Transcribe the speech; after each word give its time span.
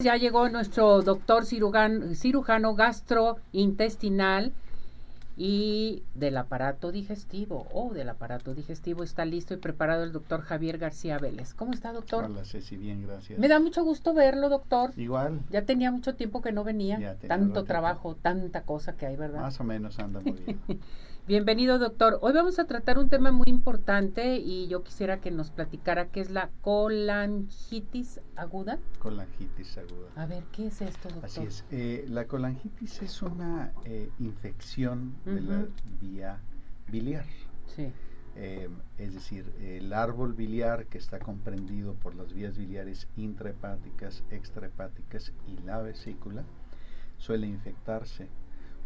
Ya 0.00 0.14
llegó 0.14 0.48
nuestro 0.48 1.02
doctor 1.02 1.44
cirujano, 1.44 2.14
cirujano 2.14 2.76
gastrointestinal 2.76 4.52
y 5.36 6.04
del 6.14 6.36
aparato 6.36 6.92
digestivo 6.92 7.66
o 7.72 7.92
del 7.92 8.08
aparato 8.08 8.54
digestivo 8.54 9.02
está 9.02 9.24
listo 9.24 9.54
y 9.54 9.56
preparado 9.56 10.04
el 10.04 10.12
doctor 10.12 10.42
Javier 10.42 10.78
García 10.78 11.18
Vélez. 11.18 11.52
¿Cómo 11.52 11.72
está, 11.72 11.92
doctor? 11.92 12.26
Hola, 12.26 12.44
Ceci, 12.44 12.76
bien, 12.76 13.04
gracias. 13.08 13.40
Me 13.40 13.48
da 13.48 13.58
mucho 13.58 13.82
gusto 13.82 14.14
verlo, 14.14 14.48
doctor. 14.48 14.92
Igual. 14.96 15.40
Ya 15.50 15.62
tenía 15.62 15.90
mucho 15.90 16.14
tiempo 16.14 16.42
que 16.42 16.52
no 16.52 16.62
venía. 16.62 17.16
Tanto 17.26 17.64
trabajo, 17.64 18.14
tanta 18.14 18.62
cosa 18.62 18.92
que 18.96 19.06
hay, 19.06 19.16
¿verdad? 19.16 19.40
Más 19.40 19.58
o 19.58 19.64
menos 19.64 19.98
anda 19.98 20.20
muy 20.20 20.30
bien. 20.30 20.60
Bienvenido, 21.28 21.78
doctor. 21.78 22.18
Hoy 22.22 22.32
vamos 22.32 22.58
a 22.58 22.64
tratar 22.64 22.98
un 22.98 23.10
tema 23.10 23.32
muy 23.32 23.44
importante 23.48 24.38
y 24.38 24.66
yo 24.68 24.82
quisiera 24.82 25.20
que 25.20 25.30
nos 25.30 25.50
platicara 25.50 26.08
qué 26.08 26.22
es 26.22 26.30
la 26.30 26.48
colangitis 26.62 28.18
aguda. 28.34 28.78
Colangitis 28.98 29.76
aguda. 29.76 30.08
A 30.16 30.24
ver, 30.24 30.44
¿qué 30.52 30.68
es 30.68 30.80
esto, 30.80 31.10
doctor? 31.10 31.26
Así 31.26 31.42
es. 31.42 31.66
Eh, 31.70 32.06
la 32.08 32.26
colangitis 32.26 33.02
es 33.02 33.20
una 33.20 33.74
eh, 33.84 34.08
infección 34.18 35.16
de 35.26 35.42
la 35.42 35.66
vía 36.00 36.40
biliar. 36.90 37.26
Sí. 37.76 37.92
Eh, 38.34 38.70
es 38.96 39.12
decir, 39.12 39.52
el 39.60 39.92
árbol 39.92 40.32
biliar 40.32 40.86
que 40.86 40.96
está 40.96 41.18
comprendido 41.18 41.92
por 41.92 42.14
las 42.14 42.32
vías 42.32 42.56
biliares 42.56 43.06
intrahepáticas, 43.18 44.24
extrahepáticas 44.30 45.34
y 45.46 45.58
la 45.58 45.82
vesícula 45.82 46.44
suele 47.18 47.48
infectarse 47.48 48.28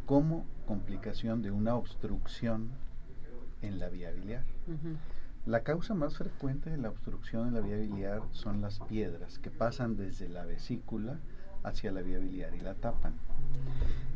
como 0.06 0.44
complicación 0.66 1.42
de 1.42 1.50
una 1.50 1.74
obstrucción 1.74 2.70
en 3.62 3.78
la 3.78 3.88
vía 3.88 4.10
biliar. 4.10 4.44
La 5.46 5.62
causa 5.62 5.94
más 5.94 6.16
frecuente 6.16 6.70
de 6.70 6.76
la 6.76 6.88
obstrucción 6.88 7.48
en 7.48 7.54
la 7.54 7.60
vía 7.60 7.76
biliar 7.76 8.22
son 8.30 8.60
las 8.60 8.78
piedras 8.80 9.38
que 9.38 9.50
pasan 9.50 9.96
desde 9.96 10.28
la 10.28 10.44
vesícula 10.44 11.18
hacia 11.64 11.92
la 11.92 12.02
vía 12.02 12.18
biliar 12.18 12.54
y 12.54 12.60
la 12.60 12.74
tapan. 12.74 13.14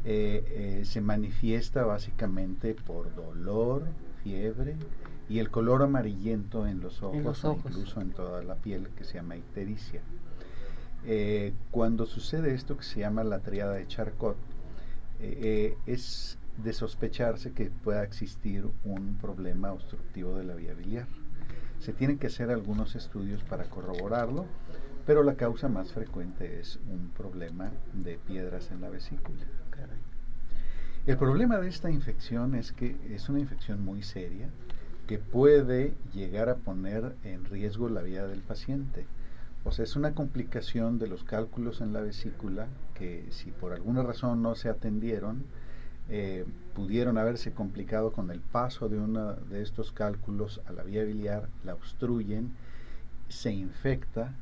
Eh, 0.04 0.44
eh, 0.80 0.84
se 0.84 1.00
manifiesta 1.00 1.84
básicamente 1.84 2.74
por 2.74 3.12
dolor, 3.14 3.82
fiebre 4.22 4.76
y 5.28 5.40
el 5.40 5.50
color 5.50 5.82
amarillento 5.82 6.66
en 6.66 6.80
los 6.80 7.02
ojos, 7.02 7.44
e 7.44 7.48
incluso 7.48 8.00
en 8.00 8.10
toda 8.10 8.42
la 8.44 8.54
piel 8.54 8.88
que 8.96 9.04
se 9.04 9.14
llama 9.14 9.36
ictericia. 9.36 10.00
Eh, 11.04 11.54
cuando 11.70 12.06
sucede 12.06 12.54
esto 12.54 12.76
que 12.76 12.84
se 12.84 13.00
llama 13.00 13.24
la 13.24 13.40
triada 13.40 13.74
de 13.74 13.86
Charcot, 13.86 14.36
eh, 15.20 15.76
es 15.86 16.38
de 16.62 16.72
sospecharse 16.72 17.52
que 17.52 17.70
pueda 17.70 18.02
existir 18.02 18.66
un 18.84 19.18
problema 19.20 19.72
obstructivo 19.72 20.36
de 20.36 20.44
la 20.44 20.54
vía 20.54 20.74
biliar. 20.74 21.06
Se 21.80 21.92
tienen 21.92 22.18
que 22.18 22.28
hacer 22.28 22.50
algunos 22.50 22.96
estudios 22.96 23.42
para 23.44 23.64
corroborarlo, 23.64 24.46
pero 25.06 25.22
la 25.22 25.34
causa 25.34 25.68
más 25.68 25.92
frecuente 25.92 26.58
es 26.58 26.80
un 26.90 27.10
problema 27.10 27.70
de 27.92 28.18
piedras 28.18 28.70
en 28.70 28.80
la 28.80 28.88
vesícula. 28.88 29.44
El 31.06 31.18
problema 31.18 31.58
de 31.58 31.68
esta 31.68 31.88
infección 31.88 32.56
es 32.56 32.72
que 32.72 32.96
es 33.14 33.28
una 33.28 33.38
infección 33.38 33.84
muy 33.84 34.02
seria 34.02 34.48
que 35.06 35.18
puede 35.18 35.94
llegar 36.12 36.48
a 36.48 36.56
poner 36.56 37.14
en 37.22 37.44
riesgo 37.44 37.88
la 37.88 38.02
vida 38.02 38.26
del 38.26 38.40
paciente. 38.40 39.06
O 39.66 39.72
sea, 39.72 39.82
es 39.82 39.96
una 39.96 40.14
complicación 40.14 41.00
de 41.00 41.08
los 41.08 41.24
cálculos 41.24 41.80
en 41.80 41.92
la 41.92 42.00
vesícula 42.00 42.68
que 42.94 43.26
si 43.30 43.50
por 43.50 43.72
alguna 43.72 44.04
razón 44.04 44.40
no 44.40 44.54
se 44.54 44.68
atendieron, 44.68 45.44
eh, 46.08 46.44
pudieron 46.72 47.18
haberse 47.18 47.52
complicado 47.52 48.12
con 48.12 48.30
el 48.30 48.40
paso 48.40 48.88
de 48.88 49.00
uno 49.00 49.32
de 49.32 49.62
estos 49.62 49.90
cálculos 49.90 50.60
a 50.66 50.72
la 50.72 50.84
vía 50.84 51.02
biliar, 51.02 51.48
la 51.64 51.74
obstruyen, 51.74 52.52
se 53.28 53.52
infecta 53.52 54.36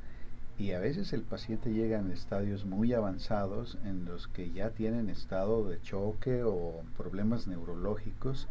y 0.58 0.72
a 0.72 0.78
veces 0.78 1.14
el 1.14 1.22
paciente 1.22 1.72
llega 1.72 1.98
en 1.98 2.10
estadios 2.10 2.66
muy 2.66 2.92
avanzados 2.92 3.78
en 3.82 4.04
los 4.04 4.28
que 4.28 4.50
ya 4.50 4.72
tienen 4.72 5.08
estado 5.08 5.66
de 5.70 5.80
choque 5.80 6.42
o 6.44 6.82
problemas 6.98 7.46
neurológicos 7.46 8.46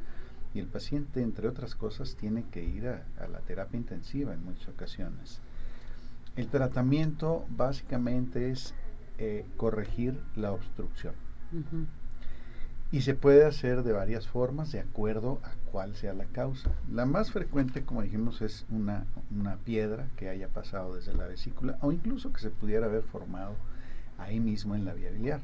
y 0.56 0.60
el 0.60 0.66
paciente, 0.66 1.22
entre 1.22 1.48
otras 1.48 1.76
cosas, 1.76 2.16
tiene 2.16 2.46
que 2.50 2.64
ir 2.64 2.88
a 2.88 3.28
la 3.32 3.42
terapia 3.42 3.78
intensiva 3.78 4.34
en 4.34 4.44
muchas 4.44 4.70
ocasiones. 4.70 5.40
El 6.36 6.48
tratamiento 6.48 7.46
básicamente 7.50 8.50
es 8.50 8.74
eh, 9.20 9.46
corregir 9.58 10.20
la 10.36 10.52
obstrucción. 10.52 11.14
Y 12.92 13.02
se 13.02 13.14
puede 13.14 13.46
hacer 13.46 13.84
de 13.84 13.92
varias 13.92 14.28
formas 14.28 14.72
de 14.72 14.80
acuerdo 14.80 15.40
a 15.44 15.52
cuál 15.72 15.96
sea 15.96 16.14
la 16.14 16.26
causa. 16.26 16.72
La 16.92 17.06
más 17.06 17.32
frecuente, 17.32 17.84
como 17.84 18.02
dijimos, 18.02 18.42
es 18.42 18.66
una, 18.70 19.06
una 19.30 19.58
piedra 19.58 20.08
que 20.16 20.30
haya 20.30 20.48
pasado 20.48 20.96
desde 20.96 21.14
la 21.14 21.28
vesícula 21.28 21.78
o 21.82 21.92
incluso 21.92 22.34
que 22.34 22.42
se 22.42 22.50
pudiera 22.50 22.88
haber 22.88 23.04
formado 23.04 23.54
ahí 24.18 24.40
mismo 24.40 24.74
en 24.74 24.86
la 24.86 24.94
vía 24.94 25.12
biliar. 25.12 25.42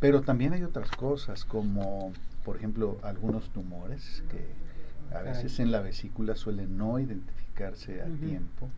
Pero 0.00 0.22
también 0.22 0.52
hay 0.52 0.64
otras 0.64 0.90
cosas 0.90 1.44
como, 1.44 2.12
por 2.44 2.56
ejemplo, 2.56 2.98
algunos 3.04 3.50
tumores 3.50 4.24
que 4.28 5.16
a 5.16 5.22
veces 5.22 5.60
en 5.60 5.70
la 5.70 5.80
vesícula 5.80 6.34
suelen 6.34 6.76
no 6.76 6.98
identificarse 6.98 8.02
a 8.02 8.06
tiempo 8.06 8.68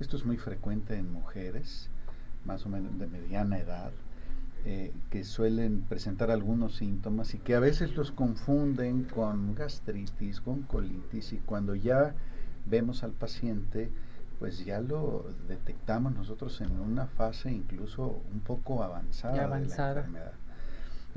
esto 0.00 0.16
es 0.16 0.24
muy 0.24 0.36
frecuente 0.36 0.96
en 0.96 1.12
mujeres, 1.12 1.90
más 2.44 2.64
o 2.66 2.68
menos 2.68 2.98
de 2.98 3.06
mediana 3.06 3.58
edad, 3.58 3.90
eh, 4.64 4.92
que 5.10 5.24
suelen 5.24 5.82
presentar 5.82 6.30
algunos 6.30 6.76
síntomas 6.76 7.34
y 7.34 7.38
que 7.38 7.54
a 7.54 7.60
veces 7.60 7.96
los 7.96 8.10
confunden 8.10 9.04
con 9.04 9.54
gastritis, 9.54 10.40
con 10.40 10.62
colitis 10.62 11.32
y 11.32 11.38
cuando 11.38 11.74
ya 11.74 12.14
vemos 12.66 13.02
al 13.02 13.12
paciente, 13.12 13.90
pues 14.38 14.64
ya 14.64 14.80
lo 14.80 15.26
detectamos 15.48 16.14
nosotros 16.14 16.60
en 16.60 16.78
una 16.78 17.06
fase 17.06 17.50
incluso 17.50 18.20
un 18.32 18.40
poco 18.40 18.82
avanzada, 18.82 19.44
avanzada. 19.44 19.88
de 19.88 19.94
la 19.94 20.00
enfermedad. 20.00 20.32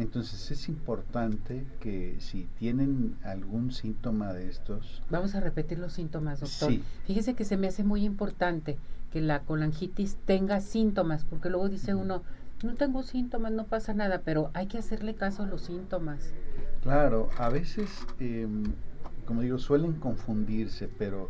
Entonces 0.02 0.50
es 0.50 0.68
importante 0.68 1.64
que 1.80 2.18
si 2.20 2.46
tienen 2.58 3.16
algún 3.24 3.72
síntoma 3.72 4.34
de 4.34 4.50
estos... 4.50 5.04
Vamos 5.12 5.36
a 5.36 5.40
repetir 5.40 5.78
los 5.78 5.94
síntomas, 5.94 6.40
doctor. 6.40 6.74
Fíjese 7.06 7.36
que 7.36 7.46
se 7.46 7.56
me 7.56 7.68
hace 7.68 7.84
muy 7.84 8.04
importante 8.04 8.78
que 9.12 9.22
la 9.22 9.42
colangitis 9.42 10.18
tenga 10.26 10.60
síntomas, 10.60 11.24
porque 11.24 11.50
luego 11.52 11.70
dice 11.70 11.94
uno, 11.94 12.24
no 12.64 12.74
tengo 12.76 13.04
síntomas, 13.04 13.52
no 13.52 13.66
pasa 13.66 13.94
nada, 13.94 14.22
pero 14.26 14.50
hay 14.54 14.66
que 14.66 14.80
hacerle 14.80 15.14
caso 15.14 15.44
a 15.44 15.46
los 15.46 15.62
síntomas. 15.62 16.32
Claro, 16.82 17.30
a 17.38 17.50
veces, 17.50 17.90
em, 18.20 18.64
como 19.26 19.42
digo, 19.42 19.60
suelen 19.60 19.94
confundirse, 19.94 20.88
pero 20.88 21.30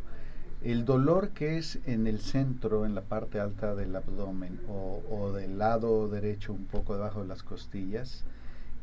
el 0.63 0.85
dolor 0.85 1.29
que 1.29 1.57
es 1.57 1.79
en 1.85 2.07
el 2.07 2.21
centro, 2.21 2.85
en 2.85 2.95
la 2.95 3.01
parte 3.01 3.39
alta 3.41 3.75
del 3.75 3.93
abdomen 3.95 4.61
o, 4.69 5.01
o 5.09 5.33
del 5.33 5.57
lado 5.57 6.07
derecho, 6.07 6.53
un 6.53 6.65
poco 6.65 6.93
debajo 6.93 7.21
de 7.21 7.27
las 7.27 7.43
costillas, 7.43 8.23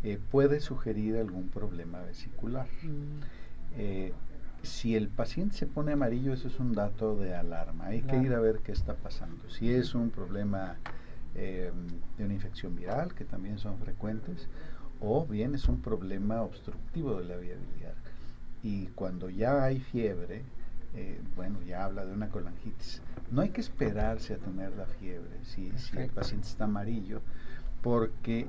eh, 0.04 0.18
puede 0.30 0.60
sugerir 0.60 1.16
algún 1.16 1.48
problema 1.48 2.00
vesicular. 2.02 2.68
Mm. 2.82 3.20
Eh, 3.76 4.12
si 4.62 4.94
el 4.94 5.08
paciente 5.08 5.56
se 5.56 5.66
pone 5.66 5.92
amarillo, 5.92 6.32
eso 6.32 6.48
es 6.48 6.58
un 6.60 6.72
dato 6.72 7.16
de 7.16 7.34
alarma. 7.34 7.86
Hay 7.86 8.02
que 8.02 8.16
ir 8.16 8.32
a 8.32 8.40
ver 8.40 8.60
qué 8.60 8.72
está 8.72 8.94
pasando. 8.94 9.48
Si 9.50 9.72
es 9.72 9.94
un 9.94 10.10
problema 10.10 10.76
eh, 11.34 11.72
de 12.16 12.24
una 12.24 12.34
infección 12.34 12.76
viral, 12.76 13.14
que 13.14 13.24
también 13.24 13.58
son 13.58 13.78
frecuentes, 13.78 14.48
o 15.00 15.26
bien 15.26 15.54
es 15.54 15.68
un 15.68 15.80
problema 15.80 16.42
obstructivo 16.42 17.18
de 17.18 17.24
la 17.24 17.36
vía 17.36 17.54
biliar. 17.54 17.94
Y 18.62 18.86
cuando 18.88 19.30
ya 19.30 19.64
hay 19.64 19.80
fiebre, 19.80 20.42
bueno, 21.36 21.62
ya 21.62 21.84
habla 21.84 22.04
de 22.04 22.12
una 22.12 22.28
colangitis. 22.28 23.00
No 23.30 23.42
hay 23.42 23.50
que 23.50 23.60
esperarse 23.60 24.34
a 24.34 24.38
tener 24.38 24.72
la 24.72 24.86
fiebre 24.86 25.44
si, 25.44 25.70
si 25.78 25.96
el 25.96 26.10
paciente 26.10 26.48
está 26.48 26.64
amarillo, 26.64 27.20
porque 27.82 28.48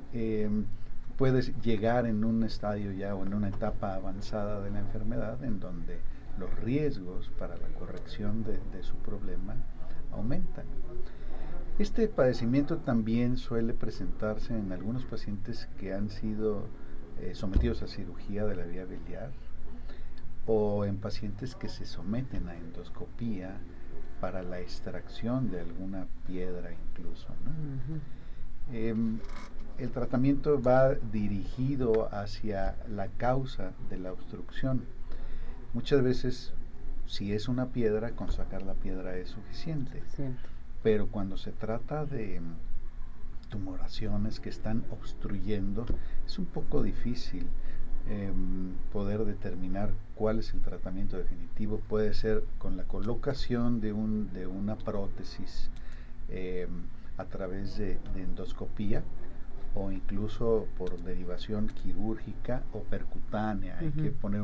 puedes 1.19 1.53
llegar 1.62 2.06
en 2.06 2.24
un 2.24 2.44
estadio 2.44 2.94
ya 2.94 3.13
o 3.13 3.25
en 3.25 3.34
una 3.34 3.50
etapa 3.50 3.94
avanzada 3.94 4.62
de 4.62 4.72
la 4.72 4.80
enfermedad 4.80 5.44
en 5.44 5.59
donde 5.59 6.00
los 6.40 6.50
riesgos 6.62 7.30
para 7.38 7.57
la 7.57 7.68
corrección 7.78 8.46
de, 8.46 8.84
su 8.84 8.96
problema 8.96 9.57
aumentan. 10.13 10.63
Este 11.78 12.07
padecimiento 12.07 12.78
también 12.78 13.35
suele 13.35 13.74
presentarse 13.74 14.57
en 14.57 14.71
algunos 14.71 15.04
pacientes 15.04 15.68
que 15.77 15.94
han 15.94 16.10
sido 16.10 16.63
eh, 17.19 17.36
sometidos 17.36 17.83
a 17.83 17.88
cirugía 17.88 18.45
de 18.45 18.56
la 18.56 18.63
vía 18.63 18.86
biliar 18.86 19.31
o 20.48 20.86
en 20.86 21.00
pacientes 21.00 21.54
que 21.54 21.68
se 21.68 21.86
someten 21.86 22.48
a 22.48 22.56
endoscopía 22.56 23.57
para 24.21 24.42
la 24.42 24.62
extracción 24.62 25.51
de 25.51 25.60
alguna 25.60 26.07
piedra 26.25 26.71
incluso. 26.71 27.27
¿no? 27.44 28.00
El 29.80 29.92
tratamiento 29.92 30.62
va 30.62 30.94
dirigido 30.94 32.14
hacia 32.14 32.76
la 32.88 33.08
causa 33.08 33.72
de 33.90 33.98
la 33.98 34.12
obstrucción. 34.12 34.84
Muchas 35.74 36.02
veces, 36.02 36.54
si 37.06 37.34
es 37.34 37.48
una 37.48 37.68
piedra, 37.68 38.12
con 38.12 38.31
sacar 38.31 38.62
la 38.64 38.74
piedra 38.74 39.16
es 39.18 39.30
suficiente. 39.30 40.04
Pero 40.84 41.08
cuando 41.08 41.38
se 41.38 41.52
trata 41.52 42.06
de 42.06 42.42
tumoraciones 43.50 44.40
que 44.40 44.50
están 44.50 44.84
obstruyendo, 44.92 45.86
es 46.26 46.40
un 46.40 46.46
poco 46.46 46.84
difícil 46.84 47.48
em, 48.10 48.74
poder 48.92 49.26
determinar 49.26 49.92
cuál 50.16 50.40
es 50.40 50.54
el 50.54 50.62
tratamiento 50.62 51.18
definitivo. 51.18 51.80
Puede 51.88 52.14
ser 52.14 52.44
con 52.58 52.78
la 52.78 52.84
colocación 52.84 53.81
de, 53.81 53.94
un, 53.94 54.34
de 54.34 54.48
una 54.48 54.78
prótesis. 54.78 55.70
Em, 56.30 56.84
a 57.20 57.26
través 57.26 57.78
de, 57.78 58.00
endoscopía 58.16 59.04
o 59.80 59.92
incluso 59.92 60.68
por 60.78 61.02
derivación 61.04 61.68
quirúrgica 61.68 62.64
o 62.74 62.81
percutánea. 62.84 63.78
Hay 63.80 63.92
que 63.92 64.12
poner 64.12 64.42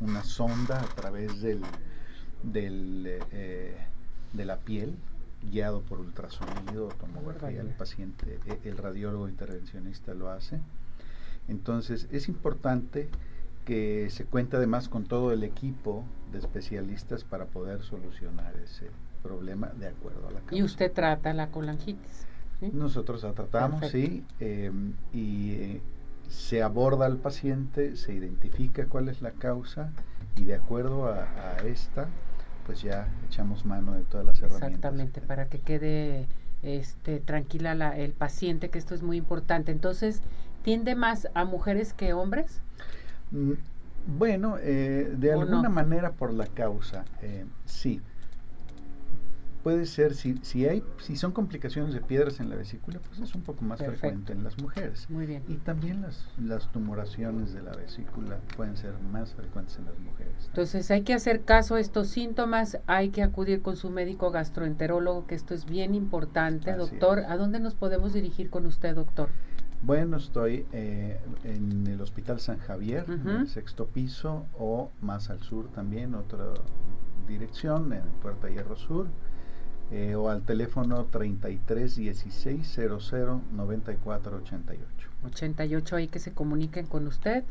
una 0.00 0.24
sonda 0.24 0.80
a 0.80 0.86
través 0.96 1.40
del, 1.40 1.60
del, 2.42 3.04
eh, 3.30 3.76
de 4.32 4.44
la 4.44 4.58
piel 4.58 4.96
guiado 5.50 5.82
por 5.82 6.00
ultrasonido 6.00 6.88
o 6.88 6.88
tomografía. 6.88 7.60
El 7.60 7.68
paciente, 7.68 8.40
e, 8.46 8.68
el 8.68 8.76
radiólogo 8.76 9.28
intervencionista 9.28 10.12
lo 10.12 10.30
hace. 10.30 10.60
Entonces 11.46 12.08
es 12.10 12.28
importante 12.28 13.08
que 13.64 14.08
se 14.10 14.24
cuente 14.24 14.56
además 14.56 14.88
con 14.88 15.04
todo 15.04 15.32
el 15.32 15.44
equipo 15.44 16.04
de 16.32 16.38
especialistas 16.38 17.22
para 17.22 17.46
poder 17.46 17.82
solucionar 17.82 18.54
ese 18.56 18.88
problema 19.22 19.68
de 19.68 19.88
acuerdo 19.88 20.26
a 20.28 20.32
la 20.32 20.40
causa. 20.40 20.56
¿Y 20.56 20.62
usted 20.64 20.92
trata 20.92 21.32
la 21.32 21.50
colangitis? 21.50 22.26
Nosotros 22.72 23.22
la 23.22 23.32
tratamos, 23.32 23.88
sí, 23.90 24.24
em, 24.40 24.94
y 25.12 25.52
eh, 25.52 25.80
se 26.28 26.62
aborda 26.62 27.06
al 27.06 27.16
paciente, 27.16 27.96
se 27.96 28.14
identifica 28.14 28.86
cuál 28.86 29.08
es 29.08 29.22
la 29.22 29.32
causa 29.32 29.90
y 30.36 30.44
de 30.44 30.54
acuerdo 30.54 31.06
a, 31.06 31.24
a 31.24 31.56
esta, 31.66 32.08
pues 32.66 32.82
ya 32.82 33.08
echamos 33.28 33.64
mano 33.64 33.92
de 33.92 34.02
todas 34.02 34.26
las 34.26 34.36
herramientas. 34.36 34.68
Exactamente, 34.70 35.20
para 35.20 35.46
que 35.46 35.60
quede 35.60 36.26
este, 36.62 37.20
tranquila 37.20 37.74
la, 37.74 37.96
el 37.96 38.12
paciente, 38.12 38.70
que 38.70 38.78
esto 38.78 38.94
es 38.94 39.02
muy 39.02 39.16
importante. 39.16 39.70
Entonces, 39.70 40.22
¿tiende 40.62 40.94
más 40.94 41.28
a 41.34 41.44
mujeres 41.44 41.92
que 41.92 42.14
hombres? 42.14 42.60
Mm, 43.30 43.52
bueno, 44.18 44.56
eh, 44.60 45.14
de 45.16 45.32
alguna 45.32 45.68
manera 45.68 46.12
por 46.12 46.32
la 46.32 46.46
causa, 46.46 47.04
eh, 47.22 47.44
sí 47.64 48.00
puede 49.64 49.86
ser, 49.86 50.14
si, 50.14 50.36
si, 50.42 50.68
hay, 50.68 50.84
si 50.98 51.16
son 51.16 51.32
complicaciones 51.32 51.94
de 51.94 52.02
piedras 52.02 52.38
en 52.38 52.50
la 52.50 52.56
vesícula, 52.56 53.00
pues 53.00 53.18
es 53.18 53.34
un 53.34 53.40
poco 53.40 53.64
más 53.64 53.78
frecuente 53.82 54.34
en 54.34 54.44
las 54.44 54.58
mujeres. 54.58 55.08
Muy 55.08 55.24
bien. 55.24 55.42
Y 55.48 55.54
también 55.54 56.02
las, 56.02 56.28
las 56.38 56.70
tumoraciones 56.70 57.54
de 57.54 57.62
la 57.62 57.72
vesícula 57.72 58.38
pueden 58.58 58.76
ser 58.76 58.92
más 59.10 59.32
frecuentes 59.32 59.78
en 59.78 59.86
las 59.86 59.98
mujeres. 59.98 60.34
Entonces 60.48 60.90
hay 60.90 61.00
que 61.00 61.14
hacer 61.14 61.44
caso 61.44 61.76
a 61.76 61.80
estos 61.80 62.08
síntomas, 62.08 62.78
hay 62.86 63.08
que 63.08 63.22
acudir 63.22 63.62
con 63.62 63.76
su 63.76 63.88
médico 63.88 64.30
gastroenterólogo, 64.30 65.26
que 65.26 65.34
esto 65.34 65.54
es 65.54 65.64
bien 65.64 65.94
importante. 65.94 66.74
doctor, 66.74 67.20
¿a 67.20 67.38
dónde 67.38 67.58
nos 67.58 67.74
podemos 67.74 68.12
dirigir 68.12 68.50
con 68.50 68.66
usted, 68.66 68.94
doctor? 68.94 69.30
Bueno, 69.80 70.18
estoy 70.18 70.66
eh, 70.72 71.18
en 71.42 71.86
el 71.86 72.02
Hospital 72.02 72.38
San 72.38 72.58
Javier, 72.58 73.06
en 73.08 73.28
el 73.28 73.48
sexto 73.48 73.86
piso, 73.86 74.44
o 74.58 74.90
más 75.00 75.30
al 75.30 75.40
sur 75.40 75.68
también, 75.68 76.14
otra 76.14 76.52
dirección, 77.26 77.90
en 77.94 78.02
Puerta 78.20 78.50
Hierro 78.50 78.76
Sur 78.76 79.06
eh, 79.90 80.14
o 80.14 80.28
al 80.30 80.42
teléfono 80.42 81.06
33 81.10 81.96
16 81.96 82.66
00 82.66 83.40
94 83.52 84.36
88. 84.36 85.08
88 85.26 85.96
ahí 85.96 86.08
que 86.08 86.18
se 86.18 86.32
comuniquen 86.32 86.86
con 86.86 87.06
usted 87.06 87.44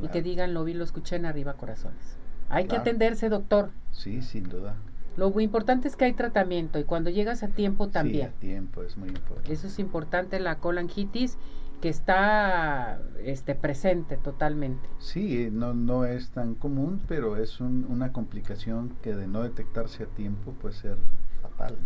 y 0.00 0.08
que 0.08 0.22
digan 0.22 0.54
lo 0.54 0.64
vi, 0.64 0.74
lo 0.74 0.84
escuché 0.84 1.16
en 1.16 1.26
arriba 1.26 1.54
corazones. 1.54 2.16
Hay 2.48 2.66
que 2.66 2.76
atenderse, 2.76 3.28
doctor. 3.28 3.70
Sí, 3.92 4.22
sin 4.22 4.48
duda. 4.48 4.76
Lo 5.16 5.38
importante 5.40 5.88
es 5.88 5.96
que 5.96 6.04
hay 6.04 6.12
tratamiento 6.12 6.78
y 6.78 6.84
cuando 6.84 7.10
llegas 7.10 7.42
a 7.42 7.48
tiempo 7.48 7.88
también. 7.88 8.28
Sí, 8.28 8.36
a 8.36 8.40
tiempo 8.40 8.82
es 8.84 8.96
muy 8.96 9.08
importante. 9.08 9.52
Eso 9.52 9.66
es 9.66 9.78
importante, 9.80 10.38
la 10.38 10.58
colangitis 10.58 11.36
que 11.80 11.88
está 11.88 13.00
este, 13.24 13.54
presente 13.54 14.16
totalmente. 14.16 14.88
Sí, 14.98 15.48
no, 15.50 15.74
no 15.74 16.04
es 16.04 16.30
tan 16.30 16.54
común, 16.54 17.00
pero 17.08 17.36
es 17.36 17.60
una 17.60 18.12
complicación 18.12 18.94
que 19.02 19.14
de 19.14 19.26
no 19.26 19.42
detectarse 19.42 20.04
a 20.04 20.06
tiempo 20.06 20.52
puede 20.52 20.74
ser 20.74 20.98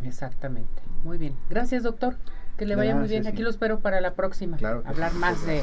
Exactamente. 0.05 0.83
Muy 1.05 1.19
bien. 1.19 1.37
Gracias, 1.51 1.83
doctor. 1.83 2.17
Que 2.57 2.67
le 2.67 2.77
vaya 2.77 2.95
muy 2.95 3.09
bien. 3.09 3.27
Aquí 3.27 3.43
lo 3.43 3.51
espero 3.51 3.81
para 3.81 4.01
la 4.01 4.15
próxima. 4.15 4.59
Hablar 4.85 5.15
más 5.15 5.45
de 5.47 5.63